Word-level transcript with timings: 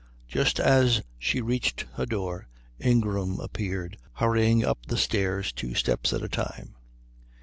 Just 0.27 0.59
as 0.59 1.03
she 1.19 1.41
reached 1.41 1.85
her 1.93 2.07
door 2.07 2.47
Ingram 2.79 3.39
appeared, 3.39 3.97
hurrying 4.13 4.65
up 4.65 4.83
the 4.87 4.97
stairs 4.97 5.51
two 5.51 5.75
steps 5.75 6.11
at 6.11 6.23
a 6.23 6.27
time. 6.27 6.73